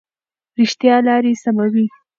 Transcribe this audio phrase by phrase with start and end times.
[0.59, 1.85] رښتیا لارې سموي.